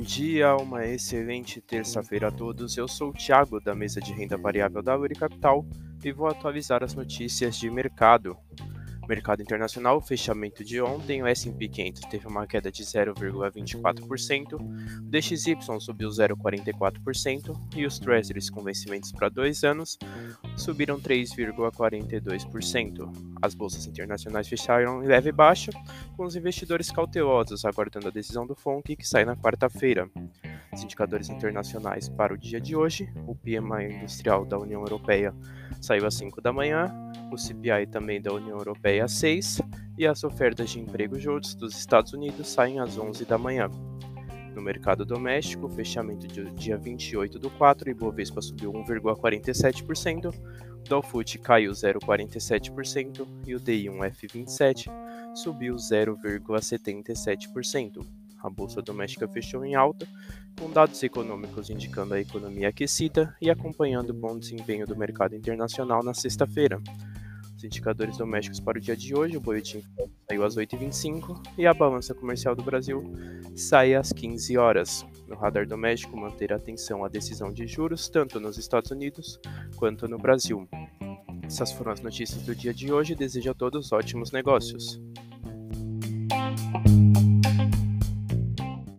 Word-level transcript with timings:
dia, 0.00 0.56
uma 0.56 0.86
excelente 0.86 1.60
terça-feira 1.60 2.28
a 2.28 2.30
todos. 2.30 2.76
Eu 2.76 2.86
sou 2.86 3.10
o 3.10 3.12
Thiago, 3.12 3.60
da 3.60 3.74
mesa 3.74 4.00
de 4.00 4.12
renda 4.12 4.36
variável 4.36 4.80
da 4.80 4.96
Uri 4.96 5.16
Capital, 5.16 5.66
e 6.04 6.12
vou 6.12 6.28
atualizar 6.28 6.84
as 6.84 6.94
notícias 6.94 7.56
de 7.56 7.68
mercado. 7.68 8.36
Mercado 9.08 9.40
internacional, 9.40 10.00
fechamento 10.00 10.64
de 10.64 10.80
ontem, 10.80 11.22
o 11.22 11.26
S&P 11.26 11.68
500 11.68 12.02
teve 12.10 12.26
uma 12.26 12.44
queda 12.46 12.72
de 12.72 12.82
0,24%, 12.82 14.54
o 14.54 14.58
DXY 15.02 15.80
subiu 15.80 16.08
0,44% 16.08 17.56
e 17.76 17.86
os 17.86 18.00
Treasuries 18.00 18.50
com 18.50 18.64
vencimentos 18.64 19.12
para 19.12 19.28
dois 19.28 19.62
anos 19.62 19.96
subiram 20.56 20.98
3,42%. 20.98 23.08
As 23.40 23.54
bolsas 23.54 23.86
internacionais 23.86 24.48
fecharam 24.48 25.04
em 25.04 25.06
leve 25.06 25.30
baixa, 25.30 25.70
com 26.16 26.24
os 26.24 26.34
investidores 26.34 26.90
cautelosos 26.90 27.64
aguardando 27.64 28.08
a 28.08 28.10
decisão 28.10 28.44
do 28.44 28.56
FONC 28.56 28.96
que 28.96 29.06
sai 29.06 29.24
na 29.24 29.36
quarta-feira. 29.36 30.10
Os 30.72 30.82
indicadores 30.82 31.28
internacionais 31.28 32.08
para 32.08 32.34
o 32.34 32.38
dia 32.38 32.60
de 32.60 32.74
hoje, 32.74 33.08
o 33.26 33.34
PMI 33.34 33.94
industrial 33.94 34.44
da 34.44 34.58
União 34.58 34.80
Europeia 34.80 35.34
saiu 35.80 36.06
às 36.06 36.14
5 36.14 36.40
da 36.40 36.52
manhã, 36.52 36.92
o 37.30 37.36
CPI 37.36 37.86
também 37.90 38.20
da 38.20 38.32
União 38.32 38.58
Europeia 38.58 39.04
às 39.04 39.12
6 39.12 39.60
e 39.98 40.06
as 40.06 40.24
ofertas 40.24 40.70
de 40.70 40.80
emprego 40.80 41.18
juntos 41.18 41.54
dos 41.54 41.76
Estados 41.76 42.12
Unidos 42.12 42.48
saem 42.48 42.78
às 42.78 42.98
11 42.98 43.24
da 43.24 43.38
manhã. 43.38 43.70
No 44.54 44.62
mercado 44.62 45.04
doméstico, 45.04 45.68
fechamento 45.68 46.26
de 46.26 46.50
dia 46.52 46.78
28 46.78 47.38
do 47.38 47.50
4, 47.50 47.90
Ibovespa 47.90 48.40
subiu 48.40 48.72
1,47%, 48.72 50.34
o 50.34 50.88
Dow 50.88 51.02
Food 51.02 51.38
caiu 51.40 51.72
0,47% 51.72 53.26
e 53.46 53.54
o 53.54 53.60
DI1F27 53.60 54.86
subiu 55.34 55.76
0,77%. 55.76 58.02
A 58.42 58.48
bolsa 58.48 58.80
doméstica 58.80 59.28
fechou 59.28 59.62
em 59.64 59.74
alta, 59.74 60.08
com 60.58 60.70
dados 60.70 61.02
econômicos 61.02 61.68
indicando 61.68 62.14
a 62.14 62.20
economia 62.20 62.68
aquecida 62.68 63.36
e 63.42 63.50
acompanhando 63.50 64.10
o 64.10 64.14
bom 64.14 64.38
desempenho 64.38 64.86
do 64.86 64.96
mercado 64.96 65.34
internacional 65.34 66.02
na 66.02 66.14
sexta-feira. 66.14 66.80
Os 67.56 67.64
indicadores 67.64 68.18
domésticos 68.18 68.60
para 68.60 68.76
o 68.76 68.80
dia 68.80 68.94
de 68.94 69.14
hoje, 69.14 69.36
o 69.36 69.40
boletim 69.40 69.82
saiu 70.28 70.44
às 70.44 70.56
8h25 70.56 71.54
e 71.56 71.66
a 71.66 71.72
balança 71.72 72.12
comercial 72.12 72.54
do 72.54 72.62
Brasil 72.62 73.02
sai 73.56 73.94
às 73.94 74.12
15 74.12 74.58
horas. 74.58 75.06
No 75.26 75.34
radar 75.34 75.66
doméstico, 75.66 76.16
manter 76.16 76.52
atenção 76.52 77.02
à 77.02 77.08
decisão 77.08 77.50
de 77.50 77.66
juros 77.66 78.10
tanto 78.10 78.38
nos 78.38 78.58
Estados 78.58 78.90
Unidos 78.90 79.40
quanto 79.76 80.06
no 80.06 80.18
Brasil. 80.18 80.68
Essas 81.42 81.72
foram 81.72 81.92
as 81.92 82.00
notícias 82.00 82.42
do 82.42 82.54
dia 82.54 82.74
de 82.74 82.92
hoje. 82.92 83.14
Desejo 83.14 83.50
a 83.50 83.54
todos 83.54 83.90
ótimos 83.90 84.32
negócios. 84.32 85.00